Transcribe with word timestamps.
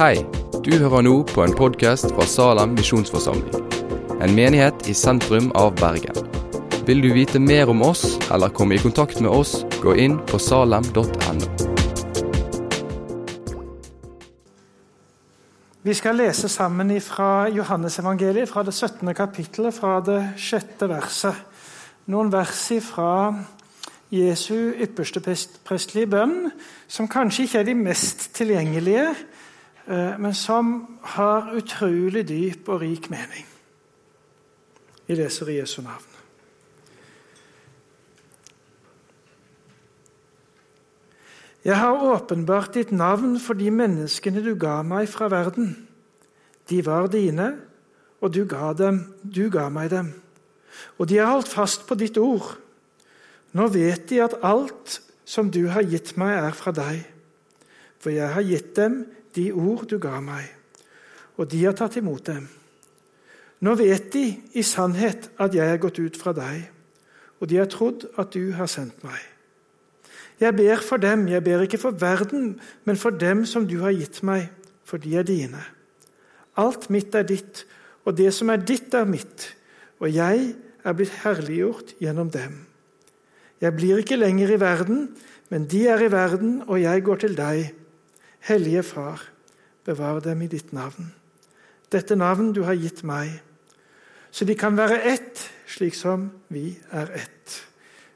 Hei, 0.00 0.22
du 0.64 0.70
hører 0.80 1.02
nå 1.04 1.10
på 1.28 1.42
en 1.44 1.52
podkast 1.52 2.06
fra 2.14 2.24
Salem 2.24 2.70
misjonsforsamling. 2.72 3.66
En 4.24 4.32
menighet 4.32 4.86
i 4.88 4.94
sentrum 4.96 5.50
av 5.60 5.74
Bergen. 5.76 6.16
Vil 6.88 7.02
du 7.04 7.10
vite 7.12 7.36
mer 7.36 7.68
om 7.68 7.82
oss 7.84 8.14
eller 8.32 8.48
komme 8.48 8.78
i 8.78 8.80
kontakt 8.80 9.20
med 9.20 9.28
oss, 9.28 9.58
gå 9.82 9.92
inn 10.00 10.16
på 10.30 10.40
salem.no. 10.40 11.50
Vi 15.84 15.98
skal 16.00 16.16
lese 16.16 16.48
sammen 16.48 16.96
fra 17.04 17.50
Johannesevangeliet, 17.52 18.48
fra 18.48 18.64
det 18.64 18.72
17. 18.72 19.12
kapittelet, 19.12 19.76
fra 19.76 19.98
det 20.00 20.22
sjette 20.40 20.88
verset. 20.88 21.44
Noen 22.08 22.32
vers 22.32 22.70
fra 22.88 23.12
Jesu 24.10 24.72
ypperste 24.80 25.20
prestelige 25.20 26.08
bønn, 26.16 26.48
som 26.88 27.04
kanskje 27.04 27.44
ikke 27.44 27.60
er 27.60 27.68
de 27.68 27.76
mest 27.84 28.30
tilgjengelige, 28.40 29.10
men 29.86 30.34
som 30.36 30.98
har 31.16 31.50
utrolig 31.56 32.26
dyp 32.28 32.68
og 32.68 32.82
rik 32.84 33.08
mening. 33.10 33.46
Vi 35.06 35.16
leser 35.18 35.48
i 35.50 35.56
Jesu 35.58 35.80
navn. 35.82 36.10
Jeg 41.64 41.76
har 41.76 42.04
åpenbart 42.14 42.74
ditt 42.74 42.92
navn 42.92 43.34
for 43.40 43.58
de 43.58 43.68
menneskene 43.74 44.40
du 44.40 44.54
ga 44.56 44.78
meg 44.86 45.10
fra 45.12 45.28
verden. 45.28 45.74
De 46.70 46.80
var 46.86 47.10
dine, 47.12 47.50
og 48.20 48.32
du 48.32 48.46
ga, 48.48 48.72
dem, 48.72 49.02
du 49.20 49.50
ga 49.52 49.66
meg 49.68 49.90
dem. 49.92 50.14
Og 50.96 51.10
de 51.10 51.18
har 51.20 51.34
holdt 51.34 51.50
fast 51.52 51.84
på 51.88 51.98
ditt 52.00 52.16
ord. 52.20 52.54
Nå 53.52 53.66
vet 53.74 54.06
de 54.08 54.22
at 54.24 54.38
alt 54.46 55.00
som 55.28 55.50
du 55.52 55.66
har 55.74 55.84
gitt 55.84 56.14
meg, 56.20 56.32
er 56.38 56.56
fra 56.56 56.72
deg. 56.72 57.02
For 58.00 58.14
jeg 58.14 58.32
har 58.32 58.46
gitt 58.46 58.72
dem 58.78 59.02
de 59.36 59.50
ord 59.52 59.86
du 59.90 59.98
ga 60.02 60.18
meg, 60.24 60.46
og 61.36 61.48
de 61.50 61.64
har 61.64 61.76
tatt 61.78 61.98
imot 62.00 62.26
dem. 62.26 62.48
Nå 63.60 63.74
vet 63.76 64.08
de 64.14 64.24
i 64.56 64.64
sannhet 64.64 65.28
at 65.40 65.54
jeg 65.56 65.68
er 65.68 65.80
gått 65.80 66.00
ut 66.00 66.16
fra 66.16 66.32
deg, 66.36 66.64
og 67.40 67.48
de 67.48 67.60
har 67.60 67.68
trodd 67.72 68.06
at 68.20 68.32
du 68.32 68.52
har 68.56 68.70
sendt 68.70 69.02
meg. 69.04 69.20
Jeg 70.40 70.56
ber 70.56 70.80
for 70.84 71.00
dem, 71.00 71.26
jeg 71.28 71.44
ber 71.44 71.66
ikke 71.66 71.80
for 71.80 71.96
verden, 72.00 72.54
men 72.88 72.96
for 72.96 73.12
dem 73.12 73.44
som 73.48 73.66
du 73.68 73.82
har 73.82 73.92
gitt 73.92 74.22
meg, 74.24 74.48
for 74.84 75.00
de 75.00 75.12
er 75.20 75.26
dine. 75.28 75.60
Alt 76.56 76.88
mitt 76.90 77.14
er 77.14 77.26
ditt, 77.28 77.66
og 78.08 78.16
det 78.16 78.32
som 78.34 78.48
er 78.48 78.64
ditt, 78.64 78.94
er 78.96 79.04
mitt, 79.08 79.50
og 80.00 80.08
jeg 80.08 80.54
er 80.80 80.96
blitt 80.96 81.20
herliggjort 81.22 81.94
gjennom 82.00 82.32
dem. 82.32 82.56
Jeg 83.60 83.76
blir 83.76 84.00
ikke 84.00 84.16
lenger 84.16 84.54
i 84.54 84.60
verden, 84.60 85.10
men 85.52 85.66
de 85.68 85.84
er 85.92 86.00
i 86.00 86.12
verden, 86.12 86.62
og 86.66 86.80
jeg 86.80 87.04
går 87.04 87.20
til 87.26 87.36
deg. 87.36 87.74
Hellige 88.40 88.82
Far, 88.82 89.22
bevar 89.84 90.20
dem 90.20 90.42
i 90.42 90.46
ditt 90.46 90.72
navn. 90.72 91.12
Dette 91.92 92.16
navn 92.16 92.52
du 92.54 92.62
har 92.62 92.78
gitt 92.78 93.02
meg, 93.02 93.40
så 94.30 94.44
de 94.44 94.54
kan 94.54 94.76
være 94.76 95.02
ett, 95.10 95.42
slik 95.66 95.94
som 95.98 96.30
vi 96.48 96.78
er 96.90 97.10
ett. 97.18 97.56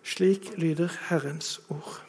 Slik 0.05 0.53
lyder 0.61 0.93
Herrens 1.09 1.61
ord. 1.69 2.05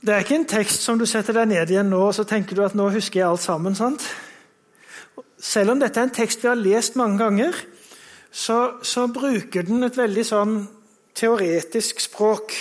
Det 0.00 0.14
er 0.14 0.24
ikke 0.24 0.38
en 0.40 0.48
tekst 0.48 0.80
som 0.80 0.98
du 0.98 1.04
setter 1.04 1.36
deg 1.36 1.50
ned 1.50 1.70
igjen 1.70 1.90
nå 1.92 1.98
og 2.06 2.14
så 2.16 2.24
tenker 2.24 2.56
du 2.56 2.64
at 2.64 2.74
nå 2.74 2.86
husker 2.88 3.20
jeg 3.20 3.28
alt 3.28 3.44
sammen. 3.44 3.76
sant? 3.76 4.06
Selv 5.36 5.74
om 5.74 5.80
dette 5.80 6.00
er 6.00 6.08
en 6.08 6.14
tekst 6.14 6.40
vi 6.40 6.48
har 6.48 6.56
lest 6.56 6.96
mange 6.96 7.20
ganger, 7.20 7.56
så, 8.32 8.80
så 8.82 9.06
bruker 9.12 9.66
den 9.68 9.84
et 9.84 9.98
veldig 9.98 10.24
sånn 10.24 10.54
teoretisk 11.16 12.00
språk. 12.00 12.54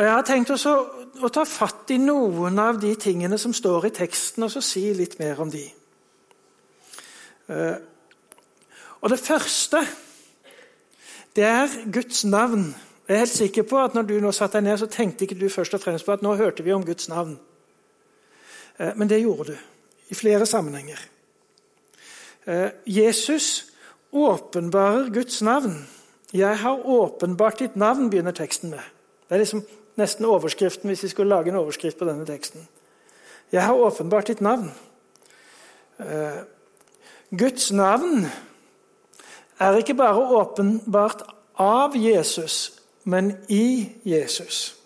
Og 0.00 0.06
Jeg 0.06 0.12
har 0.14 0.22
tenkt 0.24 0.48
også 0.48 0.70
å 1.20 1.28
ta 1.28 1.42
fatt 1.44 1.90
i 1.92 1.98
noen 2.00 2.56
av 2.56 2.78
de 2.80 2.94
tingene 2.96 3.36
som 3.36 3.52
står 3.52 3.90
i 3.90 3.92
teksten, 3.92 4.46
og 4.46 4.48
så 4.48 4.62
si 4.64 4.86
litt 4.96 5.18
mer 5.20 5.42
om 5.44 5.50
de. 5.52 5.60
Eh, 7.52 7.74
og 9.04 9.10
Det 9.12 9.18
første 9.20 9.82
det 11.36 11.44
er 11.44 11.74
Guds 11.92 12.24
navn. 12.24 12.70
Jeg 13.08 13.14
er 13.14 13.18
helt 13.26 13.34
sikker 13.34 13.66
på 13.68 13.76
at 13.82 13.94
når 13.94 14.06
du 14.08 14.14
nå 14.24 14.32
satte 14.32 14.56
deg 14.56 14.70
ned, 14.70 14.78
så 14.80 14.88
tenkte 14.88 15.26
ikke 15.26 15.36
du 15.36 15.50
først 15.52 15.76
og 15.76 15.82
fremst 15.82 16.08
på 16.08 16.14
at 16.16 16.24
nå 16.24 16.32
hørte 16.38 16.64
vi 16.64 16.72
om 16.72 16.86
Guds 16.86 17.10
navn. 17.12 17.36
Eh, 18.78 18.94
men 18.96 19.08
det 19.08 19.20
gjorde 19.20 19.52
du 19.52 19.58
i 20.08 20.16
flere 20.16 20.46
sammenhenger. 20.46 21.02
Eh, 22.46 22.70
Jesus 22.86 23.66
åpenbarer 24.12 25.12
Guds 25.12 25.42
navn. 25.42 25.84
'Jeg 26.32 26.58
har 26.58 26.86
åpenbart 26.86 27.58
ditt 27.58 27.76
navn', 27.76 28.10
begynner 28.10 28.32
teksten 28.32 28.70
med. 28.70 28.80
Det 29.28 29.34
er 29.34 29.38
liksom 29.38 29.64
nesten 30.00 30.24
overskriften 30.24 30.88
hvis 30.88 31.02
vi 31.02 31.12
skulle 31.12 31.28
lage 31.28 31.52
en 31.52 31.60
overskrift 31.60 31.98
på 31.98 32.08
denne 32.08 32.26
teksten. 32.26 32.68
'Jeg 33.52 33.64
har 33.64 33.74
åpenbart 33.74 34.26
ditt 34.26 34.40
navn'. 34.40 34.70
Eh, 35.98 36.42
Guds 37.38 37.72
navn 37.72 38.26
er 39.58 39.76
ikke 39.76 39.94
bare 39.94 40.16
åpenbart 40.16 41.22
av 41.58 41.96
Jesus, 41.96 42.72
men 43.04 43.36
i 43.48 43.92
Jesus. 44.04 44.76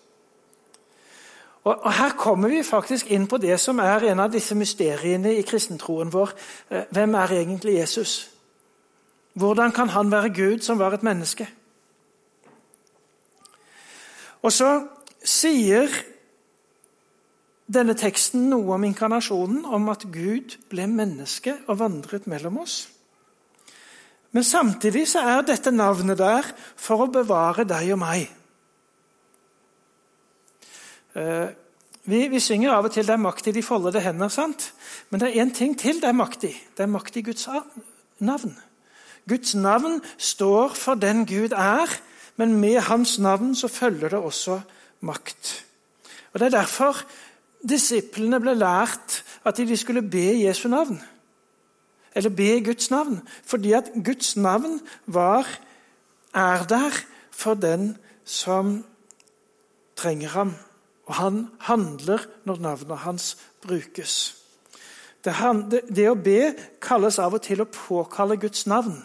Og, 1.63 1.93
Her 1.93 2.09
kommer 2.09 2.49
vi 2.49 2.63
faktisk 2.63 3.11
inn 3.11 3.27
på 3.27 3.37
det 3.37 3.59
som 3.59 3.79
er 3.79 4.11
en 4.11 4.19
av 4.19 4.31
disse 4.31 4.55
mysteriene 4.55 5.35
i 5.35 5.41
kristentroen 5.41 6.13
vår. 6.13 6.29
Eh, 6.69 6.83
hvem 6.91 7.15
er 7.15 7.31
egentlig 7.31 7.73
Jesus? 7.73 8.29
Hvordan 9.33 9.71
kan 9.71 9.89
han 9.89 10.11
være 10.11 10.33
Gud 10.33 10.59
som 10.59 10.79
var 10.79 10.93
et 10.93 11.03
menneske? 11.03 11.47
Og 14.41 14.51
så 14.51 14.87
sier 15.25 15.89
denne 17.65 17.95
teksten 17.97 18.45
noe 18.51 18.75
om 18.75 18.83
inkarnasjonen, 18.85 19.63
om 19.65 19.89
at 19.89 20.05
Gud 20.13 20.57
ble 20.69 20.85
menneske 20.89 21.57
og 21.65 21.79
vandret 21.81 22.27
mellom 22.29 22.61
oss. 22.61 22.83
Men 24.35 24.43
samtidig 24.43 25.07
så 25.09 25.23
er 25.23 25.45
dette 25.47 25.71
navnet 25.71 26.19
der 26.19 26.47
for 26.75 27.05
å 27.05 27.11
bevare 27.11 27.65
deg 27.67 27.93
og 27.95 28.01
meg. 28.01 28.25
Eh, 31.15 31.47
vi, 32.05 32.25
vi, 32.29 32.41
synger 32.43 32.75
av 32.75 32.85
og 32.85 32.91
til 32.93 33.05
'Det 33.05 33.13
er 33.13 33.23
makt 33.23 33.47
i 33.47 33.55
de 33.55 33.63
foldede 33.63 34.01
hender', 34.03 34.29
sant? 34.29 34.73
men 35.09 35.19
det 35.19 35.29
er 35.29 35.45
én 35.45 35.53
ting 35.53 35.77
til 35.79 36.01
det 36.01 36.09
er 36.09 36.19
makt 36.19 36.43
i. 36.43 36.53
Det 36.77 36.83
er 36.83 36.91
makt 36.91 37.17
i 37.17 37.21
Guds 37.21 37.47
navn. 38.19 38.57
Guds 39.27 39.55
navn 39.55 40.01
står 40.17 40.75
for 40.75 40.95
den 40.95 41.25
Gud 41.25 41.51
er, 41.51 41.89
men 42.35 42.59
med 42.59 42.79
hans 42.81 43.19
navn 43.19 43.55
så 43.55 43.67
følger 43.67 44.09
det 44.09 44.19
også 44.19 44.61
makt. 45.01 45.65
Og 46.33 46.39
Det 46.39 46.45
er 46.45 46.57
derfor 46.59 47.01
disiplene 47.69 48.39
ble 48.39 48.53
lært 48.55 49.23
at 49.45 49.57
de 49.57 49.77
skulle 49.77 50.01
be 50.01 50.43
Jesu 50.45 50.67
navn. 50.67 51.01
Eller 52.15 52.29
be 52.29 52.63
Guds 52.63 52.91
navn. 52.91 53.21
Fordi 53.43 53.73
at 53.73 53.91
Guds 54.05 54.35
navn 54.35 54.81
var, 55.05 55.47
er 56.33 56.63
der 56.63 56.91
for 57.31 57.53
den 57.53 57.97
som 58.25 58.85
trenger 59.95 60.29
ham. 60.29 60.53
Og 61.05 61.15
han 61.15 61.47
handler 61.59 62.19
når 62.43 62.55
navnet 62.55 62.97
hans 62.97 63.37
brukes. 63.61 64.37
Det, 65.25 65.33
det, 65.71 65.81
det, 65.95 66.09
å 66.09 66.15
be 66.15 66.53
kalles 66.81 67.17
av 67.19 67.33
og 67.33 67.41
til 67.41 67.63
å 67.63 67.69
påkalle 67.69 68.37
Guds 68.37 68.67
navn. 68.69 68.99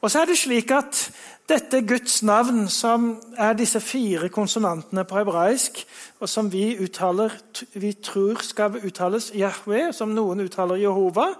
Og 0.00 0.10
så 0.10 0.22
er 0.22 0.30
det 0.30 0.38
slik 0.40 0.72
at 0.74 1.10
dette 1.50 1.82
Guds 1.82 2.22
navn, 2.22 2.68
som 2.70 3.16
er 3.36 3.56
disse 3.58 3.80
fire 3.82 4.28
konsonantene 4.32 5.04
på 5.08 5.18
hebraisk, 5.18 5.82
og 6.22 6.30
som 6.30 6.48
vi, 6.52 6.76
uttaler, 6.80 7.34
vi 7.74 7.92
tror 7.98 8.42
skal 8.46 8.78
uttales 8.82 9.32
Yahweh, 9.34 9.90
som 9.94 10.14
noen 10.14 10.44
uttaler 10.46 10.80
Jehova, 10.82 11.32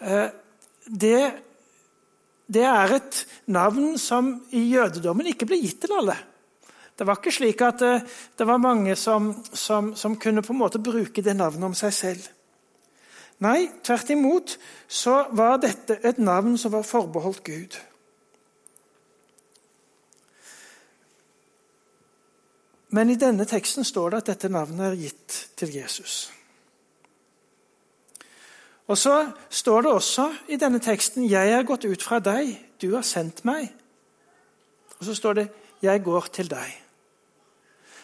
eh, 0.00 0.28
det, 0.86 1.20
det 2.46 2.64
er 2.66 2.96
et 2.98 3.22
navn 3.46 3.94
som 4.02 4.34
i 4.50 4.66
jødedommen 4.74 5.30
ikke 5.32 5.48
ble 5.48 5.60
gitt 5.62 5.84
til 5.86 5.96
alle. 5.98 6.18
Det 6.96 7.04
var 7.04 7.18
ikke 7.20 7.34
slik 7.34 7.60
at 7.64 7.82
det, 7.82 7.94
eh, 8.00 8.14
det 8.38 8.46
var 8.48 8.62
mange 8.62 8.96
som, 8.96 9.34
som, 9.52 9.94
som, 9.96 10.16
kunne 10.18 10.42
på 10.42 10.54
en 10.54 10.62
måte 10.64 10.82
bruke 10.82 11.22
det 11.22 11.36
navnet 11.36 11.70
om 11.70 11.76
seg 11.76 11.94
selv. 11.94 12.30
Nei, 13.44 13.68
tvert 13.84 14.10
imot 14.10 14.54
så 14.88 15.26
var 15.36 15.60
dette 15.60 15.98
et 16.08 16.18
navn 16.18 16.56
som 16.58 16.72
var 16.72 16.86
forbeholdt 16.88 17.44
Gud. 17.44 17.76
Men 22.96 23.12
i 23.12 23.18
denne 23.20 23.44
teksten 23.44 23.84
står 23.84 24.14
det 24.14 24.22
at 24.22 24.30
dette 24.32 24.48
navnet 24.48 24.86
er 24.86 24.96
gitt 24.96 25.36
til 25.58 25.74
Jesus. 25.74 26.30
Og 28.86 28.98
Så 28.98 29.16
står 29.50 29.82
det 29.82 29.90
også 29.90 30.30
i 30.48 30.56
denne 30.56 30.78
teksten 30.78 31.28
'Jeg 31.30 31.52
er 31.52 31.62
gått 31.62 31.84
ut 31.84 32.02
fra 32.02 32.18
deg, 32.18 32.56
du 32.80 32.94
har 32.94 33.02
sendt 33.02 33.44
meg'. 33.44 33.72
Og 34.98 35.04
så 35.04 35.14
står 35.14 35.32
det 35.32 35.48
'Jeg 35.82 36.04
går 36.04 36.26
til 36.32 36.48
deg'. 36.50 36.82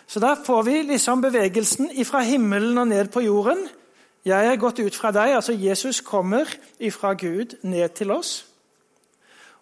Så 0.06 0.20
da 0.20 0.34
får 0.34 0.62
vi 0.62 0.82
liksom 0.82 1.22
bevegelsen 1.22 2.04
fra 2.04 2.20
himmelen 2.20 2.78
og 2.78 2.88
ned 2.88 3.08
på 3.08 3.20
jorden. 3.20 3.68
Jeg 4.24 4.46
er 4.46 4.56
gått 4.56 4.78
ut 4.78 4.94
fra 4.94 5.10
deg, 5.10 5.34
altså 5.34 5.52
Jesus 5.52 6.00
kommer 6.00 6.44
ifra 6.80 7.14
Gud 7.14 7.56
ned 7.62 7.88
til 7.88 8.10
oss. 8.10 8.51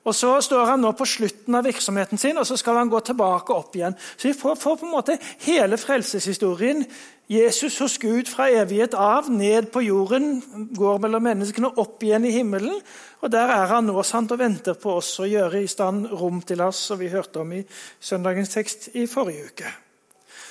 Og 0.04 0.14
Så 0.14 0.30
står 0.40 0.64
han 0.64 0.80
nå 0.80 0.94
på 0.96 1.04
slutten 1.04 1.54
av 1.54 1.66
virksomheten 1.68 2.18
sin, 2.18 2.38
og 2.40 2.46
så 2.48 2.56
skal 2.56 2.78
han 2.80 2.88
gå 2.88 3.02
tilbake 3.04 3.52
opp 3.52 3.74
igjen. 3.76 3.96
Så 4.16 4.28
Vi 4.28 4.34
får, 4.34 4.56
får 4.56 4.76
på 4.80 4.86
en 4.86 4.94
måte 4.94 5.18
hele 5.44 5.76
frelseshistorien. 5.76 6.86
Jesus 7.30 7.76
hos 7.78 7.98
Gud 7.98 8.26
fra 8.26 8.48
evighet 8.50 8.94
av, 8.94 9.28
ned 9.30 9.68
på 9.70 9.84
jorden, 9.84 10.40
går 10.74 10.98
mellom 11.04 11.22
menneskene, 11.22 11.68
opp 11.78 12.02
igjen 12.02 12.24
i 12.24 12.32
himmelen. 12.34 12.80
Og 13.20 13.30
Der 13.30 13.52
er 13.52 13.66
han 13.66 13.86
nå 13.86 14.02
sant, 14.02 14.32
og 14.32 14.40
venter 14.40 14.74
på 14.74 14.96
oss 14.96 15.12
å 15.20 15.28
gjøre 15.28 15.60
i 15.62 15.68
stand 15.68 16.08
rom 16.10 16.40
til 16.42 16.64
oss, 16.64 16.80
som 16.88 16.98
vi 16.98 17.12
hørte 17.12 17.44
om 17.44 17.52
i 17.52 17.60
søndagens 18.00 18.56
tekst 18.56 18.88
i 18.94 19.06
forrige 19.06 19.52
uke. 19.52 19.74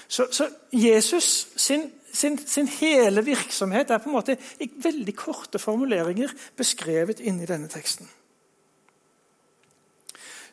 Så, 0.08 0.30
så 0.32 0.48
Jesus 0.72 1.48
sin, 1.56 1.90
sin, 2.14 2.38
sin, 2.38 2.70
hele 2.80 3.26
virksomhet 3.26 3.90
er 3.92 4.00
på 4.00 4.10
en 4.10 4.16
måte 4.16 4.38
i 4.62 4.70
veldig 4.82 5.18
korte 5.18 5.60
formuleringer 5.60 6.32
beskrevet 6.58 7.20
inni 7.20 7.50
denne 7.50 7.70
teksten 7.70 8.08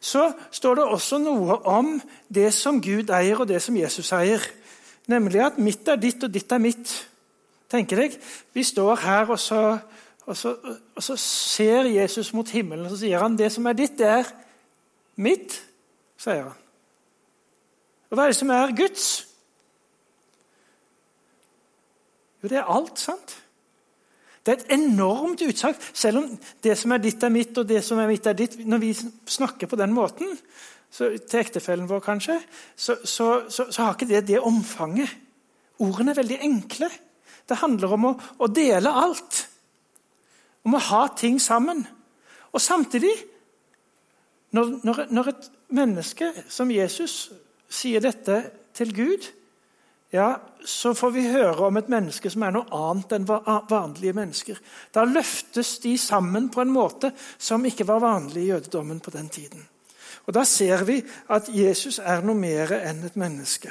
så 0.06 0.28
står 0.54 0.78
det 0.78 0.84
også 0.84 1.18
noe 1.18 1.58
om 1.66 1.96
det 2.30 2.52
som 2.54 2.78
Gud 2.82 3.10
eier, 3.10 3.40
og 3.42 3.48
det 3.50 3.58
som 3.62 3.76
Jesus 3.76 4.12
eier. 4.14 4.42
Nemlig 5.10 5.42
at 5.42 5.58
mitt 5.58 5.88
er 5.90 5.98
ditt, 5.98 6.22
og 6.22 6.30
ditt 6.34 6.52
er 6.52 6.62
mitt. 6.62 6.92
Tenker 7.70 8.04
deg, 8.04 8.18
Vi 8.54 8.62
står 8.62 9.00
her, 9.02 9.30
og 9.30 9.38
så, 9.42 9.78
og, 10.26 10.36
så, 10.36 10.54
og 10.94 11.02
så, 11.02 11.16
ser 11.18 11.90
Jesus 11.90 12.32
mot 12.32 12.48
himmelen 12.48 12.86
og 12.86 12.92
så 12.94 13.00
sier 13.00 13.22
han, 13.22 13.38
det 13.38 13.50
som 13.52 13.66
er 13.66 13.74
ditt, 13.78 13.98
det 13.98 14.06
er 14.06 14.30
mitt, 15.18 15.58
sier 16.22 16.52
han. 16.52 16.62
Og 18.06 18.14
hva 18.14 18.28
er 18.28 18.30
det 18.30 18.38
som 18.38 18.52
er 18.54 18.76
Guds? 18.78 19.08
Jo, 22.42 22.52
det 22.52 22.60
er 22.60 22.70
alt, 22.70 23.02
sant? 23.02 23.34
Det 24.46 24.52
er 24.52 24.60
et 24.60 24.76
enormt 24.76 25.42
utsagn, 25.42 25.74
selv 25.90 26.20
om 26.20 26.26
det 26.62 26.76
som 26.78 26.92
er 26.94 27.00
ditt, 27.02 27.22
er 27.26 27.32
mitt, 27.34 27.56
og 27.58 27.66
det 27.66 27.80
som 27.82 27.98
er 27.98 28.06
mitt, 28.06 28.26
er 28.30 28.36
ditt. 28.38 28.60
Når 28.62 28.78
vi 28.78 28.92
snakker 28.94 29.66
på 29.66 29.78
den 29.80 29.94
måten, 29.94 30.36
så, 30.86 31.08
til 31.18 31.40
ektefellen 31.40 31.88
vår 31.90 32.04
kanskje, 32.04 32.36
så, 32.76 32.94
så, 33.02 33.26
så, 33.50 33.66
har 33.82 33.96
ikke 33.96 34.08
det 34.12 34.22
det 34.28 34.38
omfanget. 34.38 35.10
Ordene 35.82 36.14
er 36.14 36.20
veldig 36.20 36.38
enkle. 36.46 36.90
Det 37.46 37.58
handler 37.58 37.96
om 37.96 38.06
å, 38.12 38.12
å 38.38 38.46
dele 38.46 38.92
alt. 39.02 39.40
Om 40.62 40.78
å 40.78 40.84
ha 40.92 41.02
ting 41.18 41.40
sammen. 41.42 41.82
Og 42.54 42.62
samtidig, 42.62 43.12
når, 44.54 44.78
når, 44.86 45.02
når 45.10 45.32
et 45.32 45.50
menneske 45.74 46.30
som 46.48 46.70
Jesus 46.70 47.26
sier 47.66 48.00
dette 48.00 48.38
til 48.78 48.94
Gud, 48.94 49.26
ja, 50.12 50.40
så 50.64 50.94
får 50.94 51.10
vi 51.10 51.28
høre 51.28 51.66
om 51.66 51.76
et 51.76 51.88
menneske 51.90 52.30
som 52.30 52.44
er 52.46 52.54
noe 52.54 52.68
annet 52.74 53.12
enn 53.16 53.26
vanlige 53.26 54.14
mennesker. 54.16 54.60
Da 54.94 55.04
løftes 55.04 55.78
de 55.82 55.96
sammen 55.98 56.48
på 56.50 56.62
en 56.62 56.72
måte 56.72 57.10
som 57.38 57.64
ikke 57.66 57.88
var 57.88 58.04
vanlig 58.04 58.44
i 58.44 58.52
jødedommen 58.52 59.00
på 59.02 59.10
den 59.14 59.28
tiden. 59.28 59.66
Og 60.26 60.34
Da 60.34 60.44
ser 60.44 60.84
vi 60.84 61.02
at 61.30 61.48
Jesus 61.48 61.98
er 61.98 62.22
noe 62.22 62.34
mer 62.34 62.72
enn 62.80 63.04
et 63.06 63.16
menneske. 63.16 63.70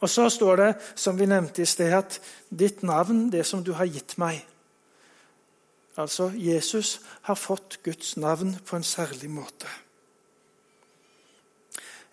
Og 0.00 0.10
Så 0.10 0.28
står 0.28 0.56
det, 0.56 0.74
som 0.94 1.18
vi 1.18 1.26
nevnte 1.26 1.62
i 1.62 1.66
sted, 1.66 1.92
at 1.92 2.20
'ditt 2.50 2.82
navn, 2.82 3.32
det 3.32 3.46
som 3.46 3.64
du 3.64 3.72
har 3.72 3.86
gitt 3.86 4.18
meg' 4.18 4.46
Altså, 5.98 6.30
Jesus 6.34 7.00
har 7.22 7.34
fått 7.34 7.80
Guds 7.82 8.16
navn 8.16 8.56
på 8.66 8.76
en 8.76 8.82
særlig 8.82 9.30
måte. 9.30 9.66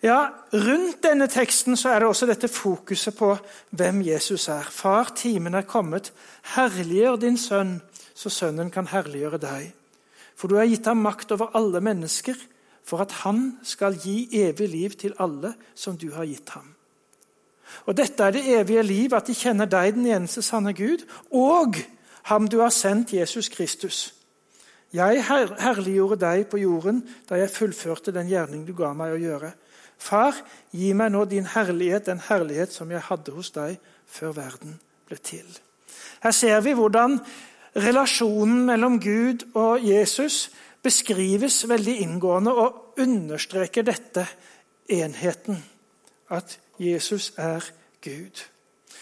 Ja, 0.02 0.28
Rundt 0.52 1.02
denne 1.04 1.28
teksten 1.28 1.76
så 1.76 1.94
er 1.94 2.00
det 2.00 2.08
også 2.08 2.26
dette 2.28 2.48
fokuset 2.52 3.16
på 3.16 3.32
hvem 3.70 4.02
Jesus 4.04 4.48
er. 4.52 4.62
Far, 4.62 5.12
timen 5.16 5.54
er 5.54 5.64
kommet. 5.68 6.12
Herliggjør 6.54 7.16
din 7.16 7.38
sønn, 7.40 7.80
så 8.14 8.30
sønnen 8.30 8.70
kan 8.70 8.86
herliggjøre 8.92 9.40
deg. 9.40 9.72
For 10.36 10.48
du 10.48 10.58
har 10.60 10.68
gitt 10.68 10.86
ham 10.86 11.00
makt 11.00 11.32
over 11.32 11.56
alle 11.56 11.80
mennesker, 11.80 12.36
for 12.84 13.02
at 13.02 13.12
han 13.24 13.56
skal 13.66 13.96
gi 13.98 14.28
evig 14.44 14.68
liv 14.68 14.90
til 15.00 15.16
alle 15.18 15.54
som 15.74 15.96
du 15.96 16.10
har 16.14 16.28
gitt 16.28 16.52
ham. 16.54 16.74
Og 17.86 17.96
Dette 17.96 18.22
er 18.22 18.30
det 18.30 18.44
evige 18.60 18.82
liv, 18.82 19.14
at 19.14 19.26
de 19.26 19.34
kjenner 19.34 19.66
deg, 19.66 19.94
den 19.94 20.06
eneste 20.06 20.42
sanne 20.42 20.72
Gud, 20.76 21.02
og 21.32 21.80
ham 22.30 22.48
du 22.48 22.60
har 22.60 22.70
sendt, 22.70 23.12
Jesus 23.12 23.48
Kristus. 23.48 24.15
Jeg 24.96 25.22
herliggjorde 25.26 26.18
deg 26.22 26.46
på 26.48 26.60
jorden 26.62 27.02
da 27.28 27.38
jeg 27.40 27.52
fullførte 27.52 28.14
den 28.14 28.30
gjerning 28.30 28.64
du 28.66 28.72
ga 28.76 28.92
meg 28.96 29.16
å 29.16 29.20
gjøre. 29.20 29.52
Far, 29.98 30.36
gi 30.72 30.92
meg 30.96 31.12
nå 31.12 31.24
din 31.28 31.48
herlighet, 31.48 32.06
den 32.08 32.22
herlighet 32.28 32.72
som 32.72 32.90
jeg 32.92 33.04
hadde 33.08 33.34
hos 33.36 33.52
deg 33.54 33.78
før 34.06 34.36
verden 34.36 34.76
ble 35.08 35.18
til. 35.20 35.46
Her 36.22 36.34
ser 36.36 36.60
vi 36.64 36.74
hvordan 36.76 37.18
relasjonen 37.76 38.64
mellom 38.70 39.00
Gud 39.02 39.46
og 39.56 39.84
Jesus 39.84 40.46
beskrives 40.84 41.64
veldig 41.68 41.96
inngående 42.04 42.52
og 42.54 43.00
understreker 43.02 43.86
dette 43.86 44.26
enheten. 44.92 45.58
At 46.30 46.58
Jesus 46.78 47.32
er 47.36 47.64
Gud. 48.04 48.44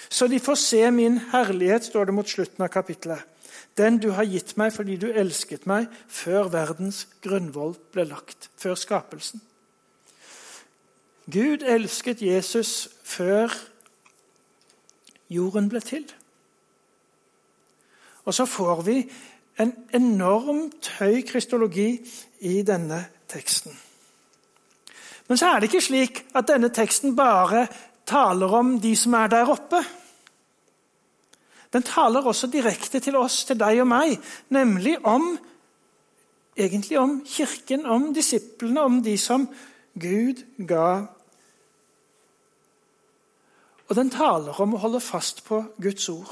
Så 0.09 0.27
de 0.31 0.41
får 0.41 0.59
se 0.61 0.83
min 0.91 1.19
herlighet, 1.33 1.85
står 1.85 2.09
det 2.09 2.15
mot 2.15 2.29
slutten 2.29 2.65
av 2.65 2.73
kapittelet. 2.73 3.23
Den 3.79 3.99
du 3.99 4.13
har 4.15 4.27
gitt 4.31 4.55
meg 4.61 4.73
fordi 4.75 4.97
du 5.01 5.09
elsket 5.11 5.67
meg 5.67 5.89
før 6.07 6.51
verdens 6.53 7.05
grunnvoll 7.25 7.75
ble 7.95 8.07
lagt, 8.07 8.51
før 8.57 8.79
skapelsen. 8.79 9.43
Gud 11.31 11.65
elsket 11.67 12.23
Jesus 12.23 12.89
før 13.03 13.53
jorden 15.33 15.69
ble 15.73 15.81
til. 15.81 16.05
Og 18.25 18.35
så 18.35 18.47
får 18.47 18.83
vi 18.83 18.99
en 19.61 19.73
enormt 19.95 20.89
høy 20.99 21.23
kristologi 21.27 21.89
i 22.41 22.63
denne 22.67 23.01
teksten. 23.29 23.75
Men 25.29 25.41
så 25.41 25.47
er 25.51 25.61
det 25.61 25.71
ikke 25.71 25.85
slik 25.85 26.25
at 26.37 26.49
denne 26.49 26.69
teksten 26.75 27.17
bare 27.17 27.67
taler 28.07 28.53
om 28.59 28.77
de 28.81 28.93
som 28.97 29.17
er 29.17 29.31
der 29.33 29.51
oppe. 29.51 29.81
Den 31.75 31.83
taler 31.83 32.23
også 32.23 32.47
direkte 32.47 33.01
til 33.03 33.17
oss, 33.19 33.43
til 33.45 33.59
deg 33.59 33.83
og 33.83 33.89
meg, 33.91 34.15
nemlig 34.55 34.95
om 35.03 35.35
egentlig 36.55 36.99
om 37.03 37.19
Kirken, 37.27 37.87
om 37.87 38.13
disiplene, 38.15 38.81
om 38.81 39.03
de 39.03 39.19
som 39.19 39.49
Gud 39.99 40.45
ga 40.69 41.07
Og 43.85 43.97
den 43.99 44.09
taler 44.11 44.61
om 44.61 44.75
å 44.75 44.81
holde 44.81 45.01
fast 45.05 45.43
på 45.45 45.59
Guds 45.77 46.09
ord. 46.09 46.31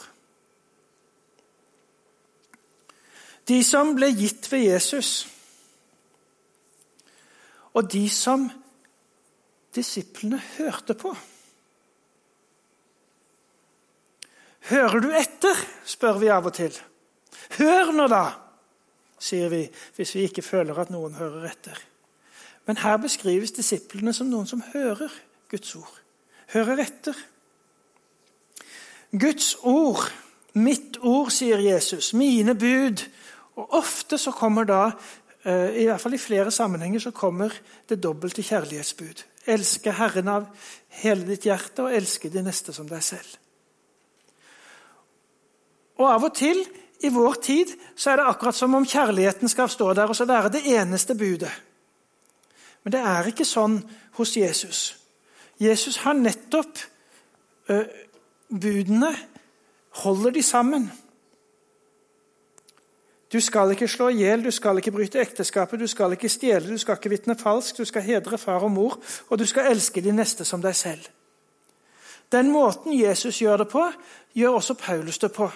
De 3.45 3.59
som 3.67 3.93
ble 3.93 4.09
gitt 4.17 4.49
ved 4.49 4.65
Jesus, 4.65 5.11
og 7.77 7.91
de 7.93 8.07
som 8.09 8.49
disiplene 9.77 10.41
hørte 10.57 10.97
på. 10.97 11.13
Hører 14.71 15.01
du 15.03 15.11
etter? 15.17 15.59
spør 15.85 16.21
vi 16.23 16.31
av 16.31 16.47
og 16.47 16.55
til. 16.55 16.75
Hør 17.59 17.91
nå, 17.97 18.07
da, 18.11 18.27
sier 19.23 19.51
vi 19.53 19.65
hvis 19.97 20.15
vi 20.17 20.29
ikke 20.29 20.45
føler 20.47 20.79
at 20.79 20.93
noen 20.95 21.17
hører 21.19 21.49
etter. 21.51 21.81
Men 22.67 22.79
her 22.79 23.01
beskrives 23.03 23.55
disiplene 23.57 24.15
som 24.15 24.31
noen 24.31 24.47
som 24.47 24.63
hører 24.73 25.11
Guds 25.51 25.75
ord. 25.79 25.99
Hører 26.53 26.85
etter. 26.85 27.19
Guds 29.13 29.57
ord, 29.69 30.07
mitt 30.55 30.97
ord, 31.03 31.33
sier 31.35 31.61
Jesus, 31.61 32.13
mine 32.17 32.55
bud. 32.57 33.03
Og 33.59 33.75
Ofte 33.83 34.17
så 34.19 34.33
kommer 34.33 34.65
da, 34.69 34.83
eh, 35.45 35.83
i 35.83 35.85
hvert 35.89 36.01
fall 36.01 36.15
i 36.15 36.23
flere 36.23 36.51
sammenhenger, 36.51 37.01
så 37.01 37.11
kommer 37.11 37.53
det 37.89 38.03
dobbelte 38.03 38.43
kjærlighetsbud. 38.43 39.25
Elske 39.47 39.93
Herren 39.93 40.29
av 40.29 40.47
hele 41.03 41.27
ditt 41.27 41.45
hjerte 41.45 41.83
og 41.83 41.93
elske 41.93 42.31
de 42.31 42.43
neste 42.47 42.73
som 42.73 42.89
deg 42.89 43.03
selv. 43.03 43.42
Og 46.01 46.09
Av 46.09 46.25
og 46.25 46.35
til 46.35 46.63
i 47.03 47.11
vår 47.11 47.35
tid 47.43 47.75
så 47.97 48.13
er 48.13 48.21
det 48.21 48.29
akkurat 48.31 48.57
som 48.57 48.75
om 48.75 48.87
kjærligheten 48.87 49.51
skal 49.51 49.71
stå 49.71 49.93
der 49.99 50.11
og 50.11 50.17
så 50.17 50.27
være 50.29 50.53
det 50.55 50.65
eneste 50.71 51.15
budet. 51.19 51.51
Men 52.83 52.95
det 52.95 53.03
er 53.03 53.29
ikke 53.31 53.47
sånn 53.47 53.79
hos 54.19 54.37
Jesus. 54.37 54.81
Jesus 55.63 56.01
har 56.03 56.19
nettopp 56.19 56.79
ø, 57.71 57.83
budene 58.51 59.13
holder 60.03 60.35
de 60.35 60.43
sammen. 60.43 60.89
Du 63.33 63.41
skal 63.41 63.73
ikke 63.73 63.89
slå 63.89 64.11
i 64.13 64.21
hjel, 64.21 64.43
du 64.45 64.51
skal 64.53 64.77
ikke 64.79 64.93
bryte 64.93 65.21
ekteskapet, 65.23 65.81
du 65.81 65.87
skal 65.89 66.13
ikke 66.13 66.29
stjele, 66.29 66.69
du 66.69 66.79
skal 66.79 66.99
ikke 66.99 67.13
vitne 67.15 67.37
falsk, 67.39 67.79
du 67.79 67.89
skal 67.89 68.05
hedre 68.05 68.39
far 68.39 68.65
og 68.67 68.71
mor, 68.71 68.99
og 69.29 69.39
du 69.39 69.47
skal 69.49 69.71
elske 69.71 70.03
de 70.05 70.13
neste 70.13 70.45
som 70.45 70.61
deg 70.61 70.77
selv. 70.77 71.07
Den 72.33 72.51
måten 72.53 72.93
Jesus 72.93 73.41
gjør 73.41 73.65
det 73.65 73.69
på, 73.73 73.87
gjør 74.37 74.59
også 74.59 74.75
Paulus 74.75 75.19
det 75.19 75.33
på. 75.33 75.49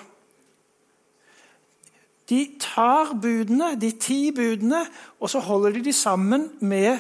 De 2.29 2.41
tar 2.59 3.15
budene, 3.23 3.77
de 3.79 3.93
ti 4.03 4.33
budene, 4.35 4.83
og 5.21 5.31
så 5.31 5.41
holder 5.47 5.77
de 5.77 5.85
de 5.87 5.93
sammen 5.93 6.49
med 6.61 6.99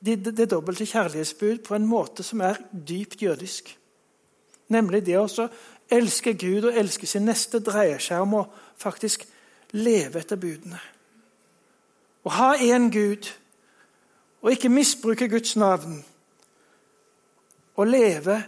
det, 0.00 0.36
det, 0.36 0.50
dobbelte 0.50 0.86
kjærlighetsbud 0.86 1.58
på 1.66 1.74
en 1.74 1.86
måte 1.86 2.24
som 2.24 2.40
er 2.40 2.60
dypt 2.72 3.22
jødisk. 3.22 3.72
Nemlig 4.68 5.04
det 5.06 5.18
å 5.18 5.48
elske 5.92 6.34
Gud 6.38 6.68
og 6.68 6.78
elske 6.78 7.06
sin 7.06 7.26
neste 7.28 7.60
dreier 7.64 8.00
seg 8.02 8.24
om 8.24 8.38
å 8.40 8.46
faktisk 8.78 9.26
leve 9.76 10.20
etter 10.22 10.40
budene. 10.40 10.80
Å 12.26 12.32
ha 12.38 12.50
én 12.58 12.88
Gud 12.90 13.28
og 14.42 14.52
ikke 14.52 14.72
misbruke 14.72 15.28
Guds 15.30 15.56
navn. 15.58 16.00
Å 17.76 17.84
leve 17.84 18.40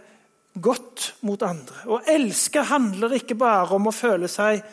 godt 0.59 1.13
mot 1.27 1.41
andre. 1.45 1.85
Å 1.87 2.01
elske 2.09 2.63
handler 2.67 3.15
ikke 3.19 3.37
bare 3.39 3.77
om 3.77 3.87
å 3.89 3.95
føle 3.95 4.27
seg 4.31 4.63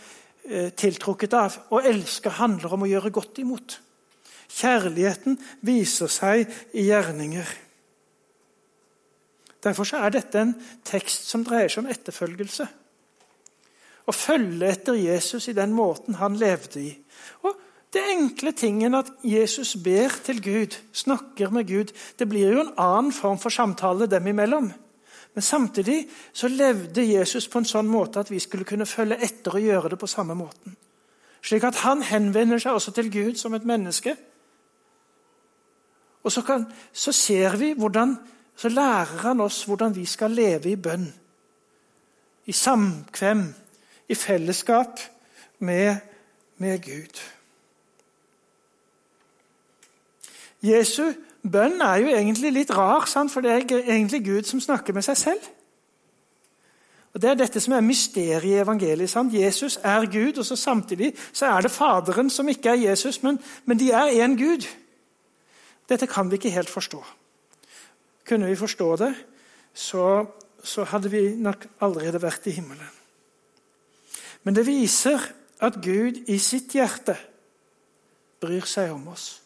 tiltrukket 0.79 1.35
av. 1.37 1.59
Å 1.75 1.83
elske 1.83 2.33
handler 2.39 2.75
om 2.77 2.87
å 2.87 2.91
gjøre 2.91 3.13
godt 3.15 3.43
imot. 3.43 3.79
Kjærligheten 4.57 5.39
viser 5.67 6.11
seg 6.13 6.47
i 6.73 6.87
gjerninger. 6.89 7.49
Derfor 9.67 9.89
er 9.99 10.13
dette 10.15 10.41
en 10.41 10.55
tekst 10.87 11.27
som 11.27 11.43
dreier 11.45 11.73
seg 11.73 11.85
om 11.85 11.91
etterfølgelse. 11.91 12.67
Å 14.07 14.15
følge 14.15 14.69
etter 14.71 14.95
Jesus 14.95 15.49
i 15.51 15.57
den 15.57 15.73
måten 15.75 16.21
han 16.21 16.39
levde 16.39 16.85
i. 16.85 16.93
Og 17.43 17.57
det 17.95 18.05
enkle 18.13 18.53
tingen 18.55 18.95
at 18.99 19.11
Jesus 19.27 19.75
ber 19.83 20.15
til 20.27 20.43
Gud, 20.43 20.77
snakker 20.95 21.51
med 21.55 21.67
Gud, 21.67 21.93
det 22.19 22.29
blir 22.31 22.53
jo 22.53 22.63
en 22.67 22.75
annen 22.79 23.15
form 23.15 23.39
for 23.43 23.55
samtale 23.55 24.07
dem 24.11 24.29
imellom. 24.31 24.71
Men 25.37 25.43
samtidig 25.43 26.09
så 26.33 26.49
levde 26.49 27.05
Jesus 27.05 27.45
på 27.53 27.61
en 27.61 27.69
sånn 27.69 27.89
måte 27.93 28.23
at 28.23 28.31
vi 28.33 28.39
skulle 28.41 28.65
kunne 28.65 28.87
følge 28.89 29.19
etter 29.21 29.59
og 29.59 29.67
gjøre 29.67 29.91
det 29.93 29.99
på 30.01 30.09
samme 30.09 30.33
måten. 30.35 30.73
Slik 31.45 31.67
at 31.69 31.83
han 31.85 32.01
henvender 32.03 32.63
seg 32.63 32.79
også 32.79 32.95
til 32.97 33.11
Gud 33.13 33.37
som 33.37 33.53
et 33.55 33.67
menneske. 33.69 34.15
Og 36.25 36.33
så, 36.33 36.41
kan, 36.43 36.65
så 36.89 37.13
ser 37.13 37.59
vi 37.61 37.75
hvordan, 37.77 38.17
så 38.57 38.73
lærer 38.73 39.21
han 39.27 39.45
oss 39.45 39.61
hvordan 39.69 39.93
vi 39.93 40.07
skal 40.09 40.33
leve 40.33 40.73
i 40.73 40.81
bønn. 40.81 41.05
I 42.49 42.53
samkvem, 42.57 43.45
i 44.09 44.15
fellesskap 44.15 45.05
med, 45.59 46.01
med 46.57 46.81
Gud. 46.81 47.21
Jesu 50.65 51.13
bønn 51.53 51.81
er 51.81 52.01
jo 52.03 52.09
egentlig 52.13 52.53
litt 52.53 52.73
rar, 52.75 53.07
sant? 53.11 53.33
for 53.33 53.45
det 53.45 53.53
er 53.53 53.79
egentlig 53.81 54.25
Gud 54.25 54.49
som 54.49 54.61
snakker 54.61 54.95
med 54.95 55.05
seg 55.07 55.17
selv. 55.17 55.53
Og 57.17 57.23
Det 57.23 57.31
er 57.31 57.39
dette 57.41 57.61
som 57.65 57.73
er 57.73 57.81
mysteriet 57.81 58.45
i 58.45 58.59
evangeliet. 58.61 59.11
Sant? 59.11 59.33
Jesus 59.33 59.79
er 59.83 60.05
Gud, 60.05 60.39
og 60.39 60.45
så 60.45 60.57
samtidig 60.57 61.15
så 61.33 61.47
er 61.47 61.65
det 61.65 61.71
Faderen 61.71 62.31
som 62.31 62.49
ikke 62.49 62.75
er 62.75 62.91
Jesus, 62.91 63.23
men, 63.23 63.39
men 63.65 63.79
de 63.79 63.91
er 63.91 64.13
én 64.21 64.37
Gud. 64.37 64.67
Dette 65.89 66.07
kan 66.07 66.31
vi 66.31 66.37
ikke 66.37 66.51
helt 66.51 66.71
forstå. 66.71 67.01
Kunne 68.29 68.47
vi 68.47 68.57
forstå 68.57 68.97
det, 68.97 69.15
så, 69.75 70.27
så 70.65 70.85
hadde 70.85 71.11
vi 71.11 71.23
nok 71.37 71.67
allerede 71.81 72.23
vært 72.23 72.47
i 72.47 72.57
himmelen. 72.59 72.93
Men 74.43 74.55
det 74.55 74.67
viser 74.67 75.19
at 75.61 75.81
Gud 75.83 76.21
i 76.29 76.39
sitt 76.39 76.75
hjerte 76.77 77.17
bryr 78.41 78.67
seg 78.69 78.93
om 78.93 79.09
oss. 79.09 79.46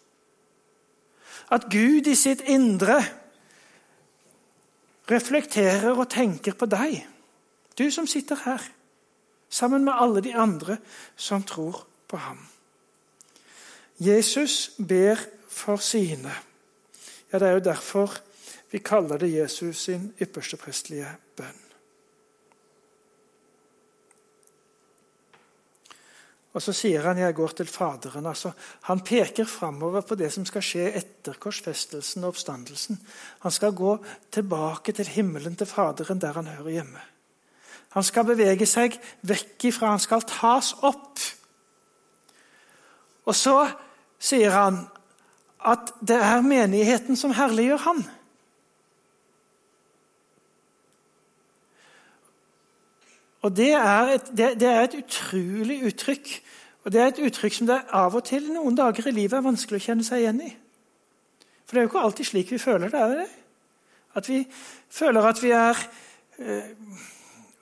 At 1.51 1.67
Gud 1.71 2.07
i 2.07 2.15
sitt 2.15 2.41
indre 2.47 3.01
reflekterer 5.11 5.97
og 5.97 6.11
tenker 6.11 6.55
på 6.55 6.69
deg, 6.71 7.03
du 7.79 7.89
som 7.91 8.07
sitter 8.07 8.39
her, 8.45 8.63
sammen 9.51 9.85
med 9.85 9.99
alle 9.99 10.23
de 10.23 10.35
andre 10.35 10.77
som 11.17 11.43
tror 11.43 11.83
på 12.09 12.17
ham. 12.17 12.39
Jesus 13.99 14.71
ber 14.79 15.19
for 15.49 15.77
sine. 15.77 16.33
Ja, 17.33 17.39
Det 17.39 17.49
er 17.49 17.53
jo 17.53 17.59
derfor 17.59 18.15
vi 18.71 18.79
kaller 18.79 19.19
det 19.19 19.33
Jesus 19.33 19.77
sin 19.77 20.15
ypperste 20.21 20.57
prestelige 20.57 21.17
bønn. 21.37 21.61
Og 26.51 26.63
så 26.63 26.73
sier 26.73 27.03
han 27.03 27.19
'jeg 27.19 27.35
går 27.35 27.49
til 27.49 27.67
Faderen'. 27.67 28.27
Altså, 28.27 28.51
han 28.83 29.01
peker 29.01 29.45
framover 29.45 30.01
på 30.01 30.15
det 30.15 30.33
som 30.33 30.45
skal 30.47 30.63
skje 30.63 30.93
etter 30.97 31.33
korsfestelsen 31.33 32.25
og 32.25 32.29
oppstandelsen. 32.29 33.01
Han 33.41 33.53
skal 33.53 33.73
gå 33.73 34.05
tilbake 34.33 34.93
til 34.93 35.07
himmelen, 35.07 35.57
til 35.57 35.67
Faderen, 35.67 36.21
der 36.21 36.33
han 36.33 36.47
hører 36.47 36.71
hjemme. 36.71 37.01
Han 37.91 38.03
skal 38.03 38.25
bevege 38.25 38.67
seg 38.67 39.01
vekk 39.23 39.65
ifra, 39.65 39.91
han 39.91 39.99
skal 39.99 40.23
tas 40.23 40.75
opp. 40.83 41.19
Og 43.27 43.35
så 43.35 43.69
sier 44.19 44.51
han 44.51 44.89
at 45.61 45.93
det 46.01 46.17
er 46.17 46.41
menigheten 46.41 47.17
som 47.17 47.35
herliggjør 47.37 47.77
han. 47.77 48.05
Og 53.41 53.57
det 53.57 53.73
er, 53.73 54.15
et, 54.17 54.33
det, 54.37 54.49
det 54.61 54.69
er, 54.69 54.83
et, 54.85 54.97
utrolig 55.01 55.81
uttrykk. 55.89 56.33
Og 56.85 56.93
Det 56.93 57.01
er 57.01 57.07
et 57.07 57.23
uttrykk 57.27 57.55
som 57.55 57.69
det 57.69 57.79
av 57.93 58.15
og 58.17 58.25
til 58.25 58.51
noen 58.53 58.77
dager 58.77 59.09
i 59.09 59.15
livet 59.17 59.39
er 59.39 59.45
vanskelig 59.45 59.81
å 59.81 59.87
kjenne 59.87 60.05
seg 60.05 60.25
igjen 60.25 60.43
i. 60.45 60.51
For 61.65 61.77
det 61.77 61.81
er 61.81 61.87
jo 61.87 61.91
ikke 61.93 62.05
alltid 62.05 62.29
slik 62.29 62.53
vi 62.53 62.61
føler 62.61 62.93
det. 62.93 63.01
er 63.01 63.17
det? 63.23 63.29
At 64.15 64.29
vi 64.29 64.41
føler 64.91 65.29
at 65.29 65.43
vi 65.43 65.51
er 65.55 65.83
eh, 66.39 66.71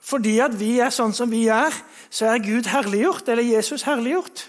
Fordi 0.09 0.39
at 0.39 0.55
vi 0.59 0.79
er 0.81 0.89
sånn 0.89 1.13
som 1.13 1.29
vi 1.29 1.43
er, 1.53 1.75
så 2.09 2.31
er 2.31 2.41
Gud 2.41 2.65
herliggjort, 2.65 3.27
eller 3.29 3.45
Jesus 3.45 3.83
herliggjort. 3.85 4.47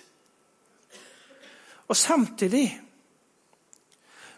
Og 1.89 1.97
samtidig 1.97 2.81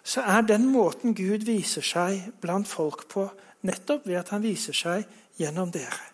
så 0.03 0.25
er 0.27 0.41
den 0.43 0.67
måten 0.73 1.15
Gud 1.15 1.47
viser 1.47 1.85
seg 1.87 2.33
blant 2.43 2.67
folk 2.67 3.07
på, 3.13 3.29
nettopp 3.63 4.09
ved 4.09 4.19
at 4.19 4.33
han 4.35 4.43
viser 4.43 4.75
seg 4.75 5.07
gjennom 5.39 5.71
dere. 5.71 6.12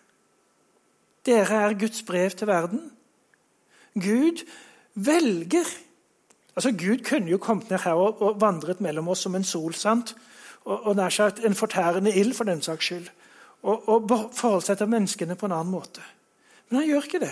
Dere 1.25 1.63
er 1.67 1.77
Guds 1.79 2.03
brev 2.03 2.31
til 2.31 2.47
verden. 2.47 2.91
Gud 3.93 4.45
velger 4.95 5.67
Altså, 6.59 6.71
Gud 6.71 7.03
kunne 7.09 7.29
jo 7.29 7.37
kommet 7.37 7.69
ned 7.69 7.79
her 7.79 7.93
og, 7.95 8.21
og 8.21 8.41
vandret 8.41 8.81
mellom 8.81 9.07
oss 9.07 9.21
som 9.23 9.35
en 9.35 9.43
sol. 9.43 9.73
sant? 9.73 10.15
Og, 10.65 10.87
og 10.87 10.95
nær 10.95 11.09
sagt 11.09 11.39
en 11.45 11.55
fortærende 11.55 12.11
ild, 12.11 12.33
for 12.33 12.43
den 12.43 12.61
saks 12.61 12.85
skyld. 12.85 13.07
Og, 13.63 13.87
og 13.89 14.09
forholdt 14.35 14.65
seg 14.65 14.77
til 14.77 14.89
menneskene 14.91 15.37
på 15.39 15.47
en 15.47 15.55
annen 15.55 15.71
måte. 15.71 16.03
Men 16.67 16.81
han 16.81 16.89
gjør 16.89 17.07
ikke 17.07 17.23
det. 17.23 17.31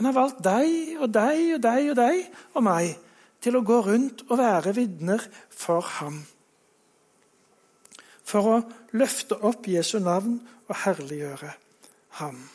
Han 0.00 0.08
har 0.08 0.16
valgt 0.16 0.40
deg 0.44 0.96
og 0.96 1.12
deg 1.12 1.54
og 1.58 1.62
deg 1.62 1.90
og 1.92 1.96
deg 2.00 2.24
og 2.54 2.64
meg 2.64 2.96
til 3.44 3.58
å 3.58 3.64
gå 3.68 3.80
rundt 3.84 4.24
og 4.30 4.38
være 4.40 4.72
vitner 4.80 5.26
for 5.52 5.84
ham. 6.00 6.22
For 8.24 8.48
å 8.48 8.60
løfte 8.96 9.36
opp 9.44 9.68
Jesu 9.68 9.98
navn 10.00 10.38
og 10.70 10.78
herliggjøre 10.86 11.52
ham. 12.10 12.48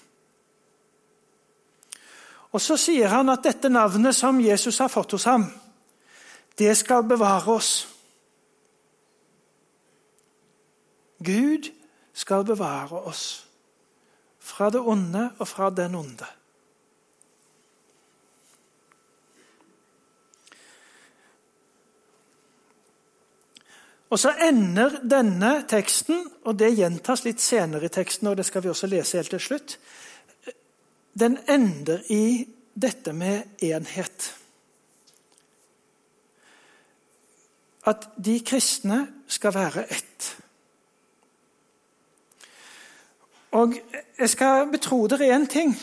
Og 2.56 2.62
Så 2.62 2.78
sier 2.80 3.12
han 3.12 3.30
at 3.30 3.44
dette 3.44 3.70
navnet 3.70 4.16
som 4.16 4.40
Jesus 4.40 4.78
har 4.80 4.88
fått 4.88 5.12
hos 5.12 5.26
ham, 5.28 5.50
det 6.58 6.72
skal 6.78 7.04
bevare 7.04 7.52
oss. 7.52 7.88
Gud 11.20 11.68
skal 12.14 12.46
bevare 12.48 13.02
oss 13.10 13.46
fra 14.40 14.70
det 14.70 14.80
onde 14.80 15.30
og 15.40 15.48
fra 15.48 15.70
den 15.70 15.96
onde. 15.96 16.28
Og 24.16 24.20
Så 24.20 24.32
ender 24.32 24.94
denne 25.04 25.66
teksten, 25.68 26.22
og 26.48 26.56
det 26.56 26.70
gjentas 26.78 27.26
litt 27.26 27.42
senere 27.44 27.90
i 27.90 27.92
teksten, 27.92 28.30
og 28.32 28.38
det 28.40 28.46
skal 28.48 28.62
vi 28.64 28.70
også 28.72 28.88
lese 28.88 29.18
helt 29.20 29.34
til 29.34 29.42
slutt, 29.44 29.74
den 31.20 31.34
ender 31.52 32.00
i 32.08 32.46
dette 32.80 33.12
med 33.12 33.60
enhet. 33.60 34.28
At 37.84 38.06
de 38.16 38.38
kristne 38.40 39.02
skal 39.28 39.54
være 39.54 39.84
ett. 39.92 40.30
Og 43.52 43.76
jeg 44.20 44.30
skal 44.32 44.72
betro 44.72 45.02
dere 45.12 45.28
én 45.36 45.48
ting. 45.52 45.74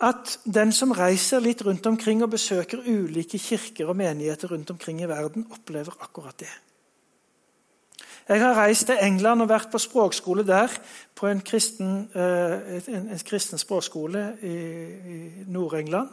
At 0.00 0.40
den 0.42 0.74
som 0.74 0.90
reiser 0.90 1.38
litt 1.38 1.62
rundt 1.62 1.86
omkring 1.86 2.26
og 2.26 2.34
besøker 2.34 2.82
ulike 2.82 3.38
kirker 3.38 3.94
og 3.94 3.96
menigheter 4.02 4.50
rundt 4.50 4.74
omkring 4.74 5.04
i 5.04 5.08
verden, 5.08 5.46
opplever 5.54 5.94
akkurat 6.00 6.38
det. 6.42 6.50
Jeg 8.30 8.38
har 8.44 8.54
reist 8.54 8.86
til 8.86 8.98
England 9.02 9.42
og 9.42 9.48
vært 9.50 9.72
på 9.72 9.78
språkskole 9.82 10.44
der, 10.46 10.70
på 11.18 11.26
en 11.26 11.40
kristen, 11.42 12.04
eh, 12.14 12.76
en, 12.78 13.08
en 13.10 13.22
kristen 13.26 13.58
språkskole 13.58 14.20
i, 14.46 14.52
i 14.54 15.16
Nord-England. 15.50 16.12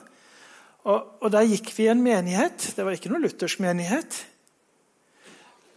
Og, 0.89 1.03
og, 1.21 1.31
Der 1.31 1.45
gikk 1.45 1.69
vi 1.77 1.85
i 1.85 1.91
en 1.91 2.01
menighet. 2.01 2.71
Det 2.73 2.85
var 2.85 2.97
ikke 2.97 3.11
noen 3.11 3.21
luthersk 3.21 3.61
menighet. 3.61 4.17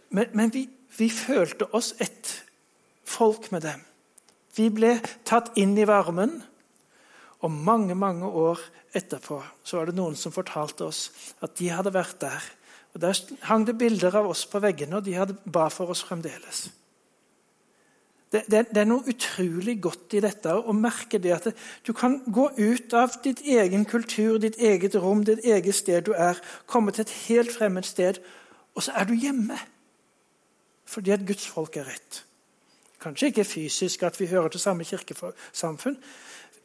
Men, 0.09 0.33
men 0.33 0.53
vi, 0.53 0.63
vi, 0.97 1.11
følte 1.13 1.67
oss 1.77 1.91
et 2.01 2.31
folk 3.05 3.51
med 3.53 3.61
dem. 3.67 3.85
Vi 4.57 4.71
ble 4.73 4.95
tatt 5.27 5.53
inn 5.61 5.77
i 5.77 5.85
varmen. 5.85 6.39
Og 7.45 7.53
mange 7.53 7.93
mange 7.93 8.25
år 8.25 8.57
etterpå 8.97 9.43
så 9.61 9.77
var 9.77 9.91
det 9.91 9.99
noen 9.99 10.17
som 10.17 10.33
fortalte 10.33 10.89
oss 10.89 11.11
at 11.41 11.53
de 11.61 11.69
hadde 11.69 11.93
vært 11.93 12.17
der 12.25 12.49
og 12.93 13.01
Der 13.01 13.19
hang 13.41 13.65
det 13.67 13.77
bilder 13.77 14.15
av 14.15 14.29
oss 14.29 14.45
på 14.45 14.59
veggene, 14.59 14.97
og 14.97 15.05
de 15.05 15.13
hadde 15.15 15.37
ba 15.45 15.69
for 15.69 15.89
oss 15.89 16.03
fremdeles. 16.03 16.69
Det, 18.31 18.45
det, 18.47 18.67
det, 18.71 18.77
er 18.77 18.87
noe 18.87 19.03
utrolig 19.11 19.75
godt 19.83 20.13
i 20.15 20.21
dette 20.23 20.53
å 20.55 20.71
merke 20.71 21.19
det 21.19 21.33
at 21.35 21.49
du 21.83 21.91
kan 21.91 22.21
gå 22.31 22.45
ut 22.55 22.93
av 22.95 23.17
ditt 23.23 23.41
egen 23.43 23.83
kultur, 23.85 24.37
ditt 24.39 24.55
eget 24.55 24.95
rom, 24.95 25.25
ditt 25.27 25.43
eget 25.43 25.75
sted 25.75 26.05
du 26.07 26.13
er, 26.15 26.39
komme 26.65 26.95
til 26.95 27.03
et 27.03 27.15
helt 27.27 27.51
fremmed 27.51 27.87
sted, 27.87 28.21
og 28.71 28.85
så 28.85 28.95
er 28.95 29.09
du 29.09 29.17
hjemme. 29.19 29.59
Fordi 30.87 31.11
at 31.11 31.25
Guds 31.27 31.47
folk 31.47 31.75
er 31.75 31.89
rett. 31.91 32.23
Kanskje 33.03 33.33
ikke 33.33 33.47
fysisk 33.47 34.03
at 34.07 34.19
vi 34.19 34.29
hører 34.31 34.51
til 34.53 34.63
samme 34.63 34.87
kirkesamfunn. 34.87 35.97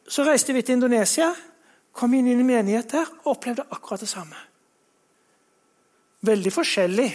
Så 0.07 0.23
reiste 0.23 0.55
vi 0.55 0.63
til 0.63 0.79
Indonesia, 0.79 1.33
kom 1.91 2.13
inn 2.13 2.29
i 2.29 2.35
en 2.37 2.47
menighet 2.47 2.93
der 2.93 3.11
og 3.25 3.33
opplevde 3.35 3.67
akkurat 3.71 3.99
det 3.99 4.09
samme. 4.11 4.39
Veldig 6.27 6.53
forskjellig. 6.53 7.09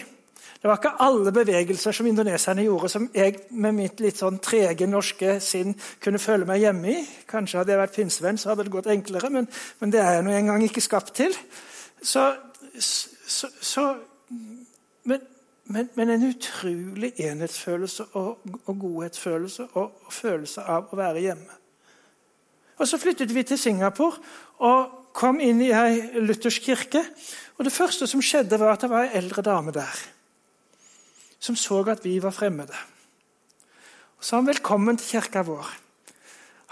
Det 0.63 0.69
var 0.69 0.79
ikke 0.79 0.93
alle 1.03 1.31
bevegelser 1.35 1.91
som 1.91 2.07
indoneserne 2.07 2.63
gjorde, 2.63 2.89
som 2.89 3.09
jeg 3.11 3.41
med 3.51 3.75
mitt 3.75 3.99
litt 3.99 4.15
sånn 4.21 4.37
trege 4.39 4.87
norske 4.87 5.35
sinn 5.43 5.73
kunne 5.99 6.21
føle 6.23 6.47
meg 6.47 6.63
hjemme 6.63 6.93
i. 6.93 7.01
Kanskje 7.27 7.59
hadde 7.59 7.73
jeg 7.73 7.81
vært 7.81 7.97
pinsevenn, 7.97 8.39
så 8.39 8.53
hadde 8.53 8.63
det 8.63 8.71
gått 8.71 8.87
enklere, 8.93 9.27
men, 9.33 9.49
men 9.81 9.91
det 9.91 9.99
er 9.99 10.15
jeg 10.15 10.23
nå 10.23 10.31
engang 10.37 10.63
ikke 10.63 10.85
skapt 10.85 11.11
til. 11.19 11.35
Så, 11.99 12.29
så, 12.79 13.51
så 13.59 13.85
men, 15.03 15.19
men, 15.67 15.91
men, 15.99 16.15
en 16.15 16.25
utrolig 16.29 17.11
enhetsfølelse 17.19 18.07
og, 18.13 18.47
og 18.63 18.79
godhetsfølelse 18.79 19.67
og, 19.73 19.99
og, 20.05 20.13
følelse 20.15 20.63
av 20.63 20.91
å 20.91 20.99
være 21.03 21.27
hjemme. 21.27 21.59
Og 22.79 22.87
Så 22.87 22.97
flyttet 23.03 23.35
vi 23.35 23.43
til 23.43 23.59
Singapore 23.59 24.23
og 24.63 25.11
kom 25.13 25.43
inn 25.43 25.59
i 25.61 25.73
ei 25.75 26.23
luthersk 26.23 26.71
kirke. 26.71 27.03
Og 27.57 27.65
Det 27.65 27.73
første 27.73 28.07
som 28.07 28.21
skjedde, 28.21 28.59
var 28.59 28.73
at 28.73 28.81
det 28.81 28.89
var 28.89 29.07
ei 29.07 29.17
eldre 29.17 29.41
dame 29.45 29.71
der 29.71 30.03
som 31.43 31.55
så 31.59 31.83
at 31.91 32.03
vi 32.05 32.21
var 32.23 32.31
fremmede. 32.31 32.75
Og 34.17 34.23
sa 34.23 34.39
han 34.39 34.47
velkommen 34.47 34.97
til 34.97 35.17
kirka 35.17 35.43
vår. 35.43 35.71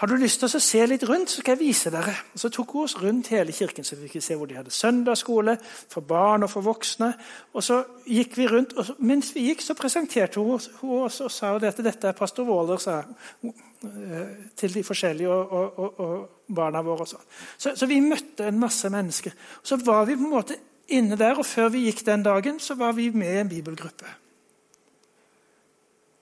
Har 0.01 0.07
du 0.07 0.15
lyst 0.17 0.39
til 0.41 0.47
å 0.47 0.59
se 0.63 0.79
litt 0.89 1.03
rundt, 1.05 1.29
så 1.29 1.43
skal 1.43 1.53
jeg 1.53 1.59
vise 1.59 1.91
dere. 1.93 2.13
Og 2.33 2.39
Så 2.39 2.50
tok 2.50 2.71
hun 2.73 2.85
oss 2.88 2.95
rundt 2.97 3.27
hele 3.29 3.53
kirken, 3.53 3.83
så 3.83 3.95
vi 4.00 4.07
fikk 4.09 4.23
se 4.23 4.38
hvor 4.39 4.47
de 4.50 4.55
hadde 4.57 4.73
søndagsskole 4.73 5.57
for 5.61 6.01
barn 6.01 6.47
og 6.47 6.50
for 6.50 6.65
voksne. 6.65 7.11
Og 7.53 7.61
så 7.63 7.83
gikk 8.07 8.38
vi 8.39 8.47
rundt, 8.50 8.73
og 8.73 8.95
Mens 8.97 9.29
vi 9.35 9.43
gikk, 9.50 9.61
så 9.61 9.75
presenterte 9.77 10.41
hun, 10.41 10.57
hun 10.79 11.03
oss 11.03 11.19
og 11.21 11.29
sa 11.29 11.51
at 11.59 11.83
dette 11.83 12.07
er 12.07 12.17
pastor 12.17 12.50
Waaler, 12.50 12.81
sa 12.81 13.03
eh, 13.43 14.50
til 14.57 14.73
de 14.73 14.83
forskjellige 14.88 15.29
og, 15.29 15.53
og, 15.53 15.79
og, 15.79 16.00
og 16.00 16.55
barna 16.55 16.81
våre. 16.81 17.05
Så. 17.05 17.21
Så, 17.57 17.75
så 17.75 17.85
vi 17.85 18.00
møtte 18.01 18.47
en 18.47 18.59
masse 18.59 18.89
mennesker. 18.89 19.38
Så 19.61 19.77
var 19.85 20.07
vi 20.09 20.17
på 20.17 20.25
en 20.25 20.38
måte 20.39 20.57
inne 20.98 21.17
der, 21.19 21.39
og 21.39 21.48
før 21.48 21.71
vi 21.74 21.86
gikk 21.88 22.03
den 22.07 22.25
dagen, 22.25 22.60
så 22.60 22.75
var 22.79 22.95
vi 22.98 23.10
med 23.13 23.31
i 23.31 23.39
en 23.41 23.51
bibelgruppe. 23.51 24.17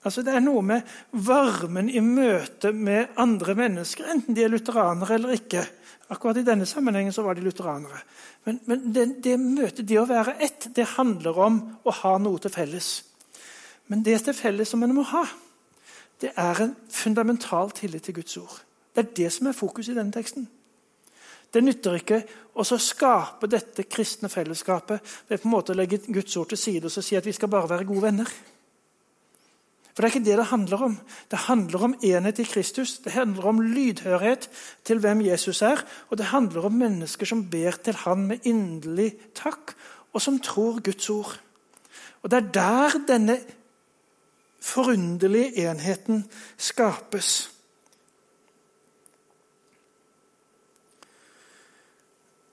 Altså 0.04 0.22
Det 0.24 0.32
er 0.32 0.40
noe 0.40 0.62
med 0.64 0.86
varmen 1.12 1.90
i 1.92 2.00
møte 2.00 2.72
med 2.72 3.18
andre 3.20 3.54
mennesker, 3.58 4.08
enten 4.14 4.36
de 4.36 4.46
er 4.46 4.52
lutheranere 4.52 5.18
eller 5.18 5.36
ikke. 5.36 5.66
Akkurat 6.10 6.40
i 6.40 6.46
denne 6.46 6.66
sammenhengen 6.66 7.12
så 7.12 7.22
var 7.22 7.36
de 7.36 7.44
lutheranere. 7.44 8.00
Men, 8.44 8.60
men 8.66 8.88
det, 8.94 9.04
det, 9.22 9.36
møtet, 9.38 9.84
det 9.86 10.00
å 10.00 10.08
være 10.08 10.38
ett, 10.40 10.70
det 10.74 10.88
handler 10.96 11.36
om 11.38 11.60
å 11.84 11.94
ha 12.00 12.16
noe 12.18 12.40
til 12.40 12.52
felles. 12.54 12.88
Men 13.92 14.02
det 14.06 14.16
til 14.24 14.34
felles 14.34 14.72
som 14.72 14.82
en 14.86 14.96
må 14.96 15.04
ha, 15.12 15.26
det 16.20 16.32
er 16.38 16.64
en 16.64 16.72
fundamental 16.92 17.70
tillit 17.76 18.08
til 18.08 18.16
Guds 18.16 18.36
ord. 18.40 18.56
Det 18.94 19.04
er 19.04 19.12
det 19.20 19.28
som 19.36 19.50
er 19.50 19.56
fokus 19.56 19.88
i 19.88 19.96
denne 19.96 20.12
teksten. 20.14 20.48
Det 21.50 21.62
nytter 21.64 21.98
ikke 21.98 22.20
å 22.54 22.64
skape 22.64 23.48
dette 23.50 23.88
kristne 23.90 24.30
fellesskapet 24.30 25.02
ved 25.28 25.40
på 25.40 25.48
en 25.48 25.54
måte 25.54 25.74
å 25.74 25.78
legge 25.78 25.98
Guds 26.06 26.36
ord 26.38 26.52
til 26.52 26.60
side 26.60 26.90
og 26.90 26.94
si 26.94 27.18
at 27.18 27.26
vi 27.26 27.34
skal 27.34 27.50
bare 27.50 27.70
være 27.70 27.88
gode 27.88 28.06
venner. 28.06 28.32
For 29.90 30.06
det 30.06 30.08
er 30.08 30.14
ikke 30.14 30.28
det 30.28 30.36
det 30.38 30.48
handler 30.52 30.82
om. 30.86 30.92
Det 31.30 31.38
handler 31.44 31.82
om 31.84 31.94
enhet 32.06 32.38
i 32.40 32.46
Kristus. 32.48 32.98
Det 33.04 33.12
handler 33.12 33.48
om 33.50 33.58
lydhørhet 33.60 34.46
til 34.86 35.00
hvem 35.02 35.24
Jesus 35.26 35.62
er. 35.66 35.82
Og 36.08 36.16
det 36.16 36.30
handler 36.30 36.68
om 36.70 36.78
mennesker 36.78 37.26
som 37.26 37.42
ber 37.50 37.76
til 37.84 37.98
Han 38.06 38.26
med 38.30 38.46
inderlig 38.48 39.10
takk, 39.34 39.74
og 40.14 40.22
som 40.22 40.38
tror 40.40 40.80
Guds 40.80 41.10
ord. 41.10 41.34
Og 42.22 42.30
det 42.30 42.38
er 42.38 42.52
der 42.54 42.96
denne 43.08 43.36
forunderlige 44.60 45.68
enheten 45.68 46.24
skapes. 46.56 47.50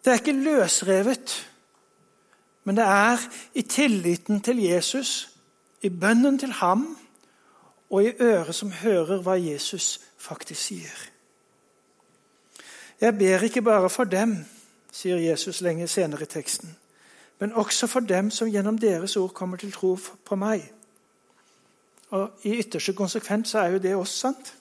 Det 0.08 0.13
er 0.13 0.20
ikke 0.20 0.32
løsrevet, 0.32 1.52
men 2.63 2.78
det 2.78 2.84
er 2.84 3.17
i 3.54 3.62
tilliten 3.62 4.41
til 4.41 4.58
Jesus, 4.63 5.30
i 5.82 5.89
bønnen 5.89 6.39
til 6.39 6.52
ham 6.52 6.98
og 7.89 8.04
i 8.04 8.13
øret 8.22 8.56
som 8.56 8.72
hører 8.72 9.20
hva 9.20 9.36
Jesus 9.36 10.00
faktisk 10.17 10.62
sier. 10.62 11.02
Jeg 13.02 13.17
ber 13.17 13.43
ikke 13.43 13.62
bare 13.62 13.89
for 13.89 14.04
dem, 14.08 14.38
sier 14.91 15.20
Jesus 15.20 15.60
lenge 15.62 15.88
senere 15.88 16.24
i 16.24 16.32
teksten, 16.32 16.78
men 17.39 17.54
også 17.54 17.88
for 17.88 18.00
dem 18.00 18.32
som 18.32 18.48
gjennom 18.48 18.78
deres 18.78 19.17
ord 19.17 19.36
kommer 19.36 19.58
til 19.58 19.76
tro 19.76 19.98
på 20.26 20.39
meg. 20.39 20.72
Og 22.15 22.32
I 22.43 22.56
ytterste 22.62 22.96
konsekvens 22.96 23.54
er 23.56 23.76
jo 23.76 23.84
det 23.84 23.96
også 23.96 24.17
sant. 24.17 24.56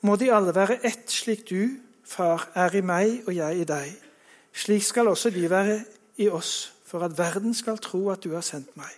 Må 0.00 0.16
de 0.16 0.34
alle 0.34 0.54
være 0.54 0.84
ett, 0.84 1.08
slik 1.08 1.48
du, 1.50 1.80
Far, 2.04 2.50
er 2.54 2.76
i 2.76 2.84
meg 2.84 3.22
og 3.26 3.36
jeg 3.36 3.64
i 3.64 3.64
deg. 3.64 4.09
Slik 4.52 4.82
skal 4.82 5.08
også 5.08 5.30
de 5.30 5.50
være 5.50 5.80
i 6.16 6.28
oss, 6.28 6.72
for 6.84 7.04
at 7.06 7.18
verden 7.18 7.54
skal 7.54 7.78
tro 7.78 8.08
at 8.10 8.24
du 8.24 8.34
har 8.34 8.44
sendt 8.44 8.76
meg. 8.76 8.90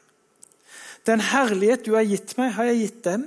Den 1.07 1.21
herlighet 1.21 1.87
du 1.87 1.95
har 1.95 2.07
gitt 2.07 2.37
meg, 2.39 2.53
har 2.57 2.71
jeg 2.71 2.81
gitt 2.81 3.05
dem, 3.05 3.27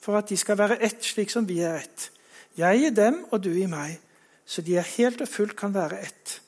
for 0.00 0.18
at 0.18 0.28
de 0.30 0.36
skal 0.36 0.58
være 0.58 0.78
ett, 0.84 1.02
slik 1.04 1.30
som 1.30 1.48
vi 1.48 1.60
er 1.66 1.82
ett. 1.82 2.10
Jeg 2.58 2.86
i 2.86 2.90
dem 2.94 3.24
og 3.30 3.42
du 3.44 3.50
i 3.52 3.66
meg, 3.70 3.98
så 4.46 4.62
de 4.64 4.78
er 4.78 4.92
helt 4.96 5.20
og 5.20 5.28
fullt 5.28 5.56
kan 5.58 5.74
være 5.74 6.00
ett. 6.06 6.38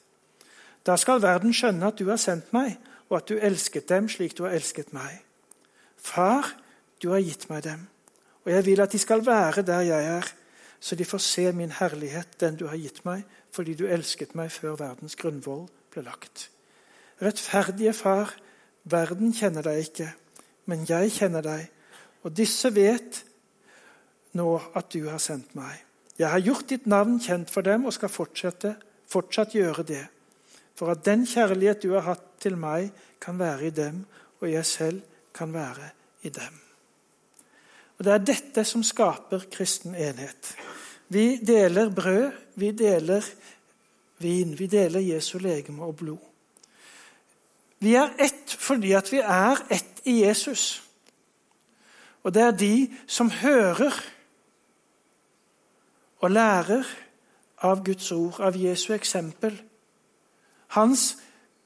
Da 0.87 0.97
skal 0.97 1.23
verden 1.23 1.53
skjønne 1.55 1.91
at 1.91 1.99
du 1.99 2.09
har 2.09 2.21
sendt 2.21 2.55
meg, 2.57 2.79
og 3.11 3.19
at 3.21 3.29
du 3.29 3.37
elsket 3.37 3.89
dem 3.91 4.09
slik 4.09 4.37
du 4.39 4.47
har 4.47 4.55
elsket 4.57 4.95
meg. 4.97 5.21
Far, 6.01 6.55
du 7.03 7.11
har 7.13 7.21
gitt 7.21 7.49
meg 7.51 7.65
dem, 7.67 7.85
og 8.47 8.53
jeg 8.55 8.65
vil 8.67 8.81
at 8.81 8.93
de 8.93 8.99
skal 8.99 9.27
være 9.27 9.67
der 9.67 9.85
jeg 9.91 10.07
er, 10.17 10.31
så 10.81 10.97
de 10.97 11.05
får 11.05 11.21
se 11.21 11.45
min 11.53 11.75
herlighet, 11.77 12.41
den 12.41 12.57
du 12.57 12.67
har 12.71 12.79
gitt 12.81 13.05
meg, 13.05 13.27
fordi 13.55 13.75
du 13.79 13.87
elsket 13.91 14.37
meg 14.39 14.53
før 14.55 14.79
verdens 14.81 15.17
grunnvoll 15.19 15.67
ble 15.93 16.05
lagt. 16.07 16.49
Rettferdige 17.21 17.93
Far, 17.97 18.33
verden 18.85 19.35
kjenner 19.37 19.67
deg 19.67 19.83
ikke, 19.85 20.09
men 20.71 20.87
jeg 20.89 21.13
kjenner 21.19 21.45
deg, 21.45 21.67
og 22.23 22.37
disse 22.37 22.71
vet 22.75 23.23
nå 24.39 24.49
at 24.79 24.91
du 24.95 25.05
har 25.09 25.21
sendt 25.23 25.55
meg. 25.59 25.83
Jeg 26.21 26.29
har 26.29 26.43
gjort 26.45 26.69
ditt 26.69 26.87
navn 26.91 27.19
kjent 27.23 27.51
for 27.51 27.65
dem 27.67 27.87
og 27.89 27.97
skal 27.97 28.13
fortsatt 28.13 29.57
gjøre 29.57 29.85
det, 29.89 30.05
for 30.77 30.93
at 30.93 31.05
den 31.05 31.27
kjærlighet 31.29 31.83
du 31.83 31.95
har 31.97 32.07
hatt 32.13 32.27
til 32.41 32.57
meg, 32.61 32.91
kan 33.21 33.37
være 33.37 33.69
i 33.69 33.75
dem, 33.77 34.05
og 34.41 34.49
jeg 34.49 34.65
selv 34.65 35.01
kan 35.37 35.53
være 35.53 35.91
i 36.25 36.33
dem. 36.33 36.61
Og 37.99 38.05
Det 38.05 38.13
er 38.13 38.23
dette 38.25 38.65
som 38.65 38.83
skaper 38.83 39.45
kristen 39.53 39.93
enhet. 39.93 40.55
Vi 41.11 41.41
deler 41.43 41.91
brød, 41.91 42.31
vi 42.55 42.71
deler 42.71 43.25
vin, 44.19 44.59
vi 44.59 44.67
deler 44.67 45.01
Jesu 45.01 45.39
legeme 45.39 45.85
og 45.85 45.97
blod. 45.97 46.23
Vi 47.81 47.95
er 47.97 48.13
ett 48.21 48.55
fordi 48.61 48.93
at 48.93 49.11
vi 49.13 49.19
er 49.19 49.65
ett 49.73 50.03
i 50.05 50.21
Jesus. 50.23 50.83
Og 52.23 52.35
det 52.35 52.43
er 52.43 52.51
de 52.51 52.75
som 53.07 53.31
hører 53.31 53.97
og 56.21 56.31
lærer 56.31 56.85
av 57.65 57.85
Guds 57.85 58.13
ord, 58.13 58.41
av 58.41 58.57
Jesu 58.57 58.93
eksempel. 58.95 59.57
Hans 60.77 61.17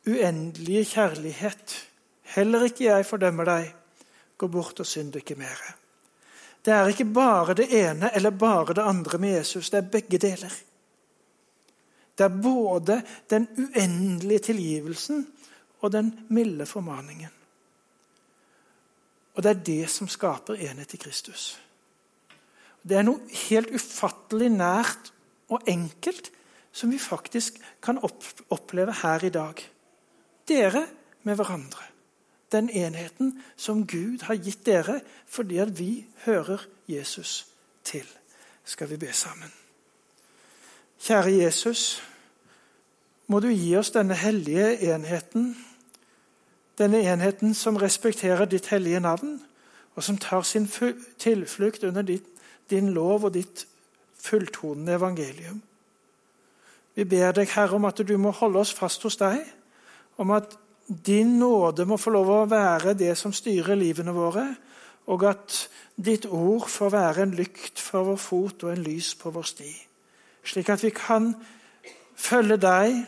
uendelige 0.07 0.85
kjærlighet. 0.95 1.89
Heller 2.23 2.65
ikke 2.71 2.85
jeg 2.85 3.07
fordømmer 3.07 3.51
deg. 3.51 3.73
Gå 4.39 4.49
bort 4.49 4.81
og 4.81 4.87
synd 4.87 5.17
ikke 5.17 5.37
mer. 5.39 5.59
Det 6.65 6.73
er 6.73 6.89
ikke 6.89 7.05
bare 7.13 7.55
det 7.55 7.69
ene 7.77 8.11
eller 8.17 8.31
bare 8.31 8.75
det 8.75 8.83
andre 8.83 9.19
med 9.19 9.37
Jesus. 9.37 9.71
Det 9.71 9.79
er 9.79 9.91
begge 9.93 10.19
deler. 10.19 10.53
Det 12.19 12.25
er 12.25 12.43
både 12.43 13.03
den 13.31 13.49
uendelige 13.59 14.39
tilgivelsen 14.51 15.27
og 15.81 15.93
den 15.93 16.13
milde 16.29 16.67
formaningen. 16.67 17.31
Og 19.35 19.43
det 19.43 19.51
er 19.51 19.65
det 19.67 19.91
som 19.91 20.09
skaper 20.09 20.55
enhet 20.55 20.95
i 20.95 21.01
Kristus. 21.01 21.59
Det 22.83 22.97
er 22.97 23.05
noe 23.07 23.21
helt 23.49 23.73
ufattelig 23.75 24.51
nært 24.55 25.11
og 25.53 25.69
enkelt 25.69 26.31
som 26.75 26.91
vi 26.93 26.99
faktisk 26.99 27.59
kan 27.83 27.99
oppleve 28.01 28.95
her 29.03 29.25
i 29.25 29.33
dag. 29.35 29.61
Dere 30.49 30.87
med 31.23 31.37
hverandre. 31.39 31.94
Den 32.55 32.71
enheten 32.71 33.33
som 33.57 33.83
Gud 33.87 34.23
har 34.29 34.39
gitt 34.39 34.63
dere 34.67 35.01
fordi 35.27 35.59
at 35.59 35.75
vi 35.79 36.07
hører 36.25 36.63
Jesus 36.89 37.47
til. 37.85 38.07
Skal 38.65 38.91
vi 38.91 38.97
be 38.97 39.13
sammen. 39.13 39.51
Kjære 41.01 41.33
Jesus, 41.33 42.03
må 43.27 43.41
du 43.41 43.49
gi 43.51 43.75
oss 43.77 43.91
denne 43.91 44.15
hellige 44.15 44.95
enheten. 44.95 45.57
Denne 46.79 47.03
enheten 47.03 47.55
som 47.55 47.77
respekterer 47.77 48.45
ditt 48.45 48.67
hellige 48.67 49.01
navn, 49.01 49.43
og 49.95 50.03
som 50.03 50.19
tar 50.19 50.43
sin 50.43 50.69
tilflukt 51.19 51.85
under 51.85 52.03
ditt 52.03 52.25
din 52.71 52.89
lov 52.93 53.25
og 53.25 53.35
ditt 53.35 53.67
fulltonende 54.19 54.93
evangelium. 54.93 55.63
Vi 56.95 57.05
ber 57.05 57.33
deg, 57.33 57.51
Herre, 57.51 57.77
om 57.77 57.85
at 57.85 58.01
du 58.09 58.17
må 58.17 58.31
holde 58.31 58.63
oss 58.63 58.73
fast 58.73 59.03
hos 59.03 59.17
deg, 59.21 59.43
om 60.17 60.31
at 60.31 60.57
din 60.87 61.39
nåde 61.39 61.87
må 61.89 61.97
få 61.97 62.13
lov 62.13 62.31
å 62.31 62.45
være 62.51 62.95
det 62.99 63.15
som 63.17 63.33
styrer 63.33 63.79
livene 63.79 64.13
våre, 64.13 64.45
og 65.09 65.25
at 65.29 65.57
ditt 65.97 66.27
ord 66.27 66.69
får 66.69 66.93
være 66.93 67.25
en 67.25 67.35
lykt 67.37 67.81
for 67.81 68.09
vår 68.09 68.21
fot 68.21 68.65
og 68.65 68.73
en 68.73 68.85
lys 68.85 69.13
på 69.21 69.33
vår 69.33 69.49
sti, 69.49 69.73
slik 70.45 70.71
at 70.73 70.85
vi 70.85 70.93
kan 70.97 71.33
følge 72.17 72.59
deg 72.61 73.03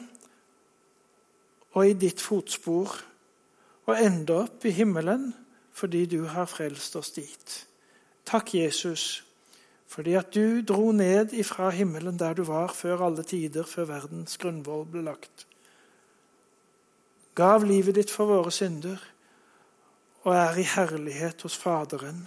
og 1.77 1.83
i 1.85 1.97
ditt 1.99 2.23
fotspor 2.25 2.97
og 3.87 4.01
ende 4.01 4.43
opp 4.47 4.65
i 4.67 4.75
himmelen 4.77 5.31
fordi 5.77 6.07
du 6.09 6.23
har 6.33 6.49
frelst 6.49 6.97
oss 6.97 7.13
dit. 7.13 7.57
Takk, 8.27 8.55
Jesus, 8.57 9.23
fordi 9.87 10.17
at 10.19 10.33
du 10.35 10.63
dro 10.67 10.91
ned 10.93 11.35
ifra 11.37 11.69
himmelen 11.71 12.17
der 12.19 12.35
du 12.35 12.47
var 12.49 12.73
før 12.75 13.05
alle 13.07 13.23
tider, 13.23 13.69
før 13.69 13.93
verdens 13.93 14.41
grunnvoll 14.41 14.87
ble 14.91 15.05
lagt. 15.07 15.46
Gav 17.37 17.65
livet 17.65 17.95
ditt 17.95 18.09
for 18.11 18.31
våre 18.31 18.49
synder 18.49 18.97
og 20.25 20.33
er 20.33 20.57
i 20.57 20.63
herlighet 20.65 21.43
hos 21.45 21.57
Faderen 21.61 22.23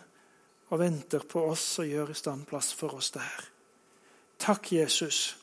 og 0.69 0.83
venter 0.83 1.25
på 1.25 1.47
oss 1.49 1.63
og 1.81 1.89
gjør 1.89 2.11
i 2.13 2.17
stand 2.19 2.45
plass 2.45 2.69
for 2.77 2.93
oss 2.99 3.09
der. 3.15 3.47
Takk, 4.37 4.69
Jesus, 4.69 5.33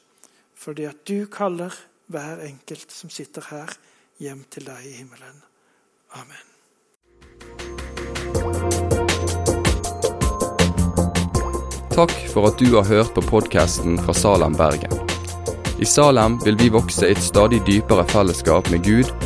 fordi 0.54 0.86
at 0.86 1.02
du 1.10 1.26
kaller 1.26 1.74
hver 2.06 2.46
enkelt 2.46 2.94
som 2.94 3.10
sitter 3.10 3.50
her, 3.50 3.74
hjem 4.22 4.46
til 4.54 4.70
deg 4.70 4.86
i 4.86 4.94
himmelen. 5.00 5.42
Amen. 6.14 6.46
Takk 11.90 12.18
for 12.30 12.52
at 12.52 12.62
du 12.62 12.70
har 12.78 12.86
hørt 12.86 13.16
på 13.18 13.30
podkasten 13.34 13.98
fra 13.98 14.14
Salem, 14.14 14.54
Bergen. 14.54 14.94
I 15.82 15.84
Salem 15.84 16.38
vil 16.46 16.54
vi 16.60 16.70
vokse 16.70 17.08
i 17.08 17.16
et 17.18 17.30
stadig 17.32 17.64
dypere 17.66 18.06
fellesskap 18.14 18.70
med 18.70 18.86
Gud 18.86 19.25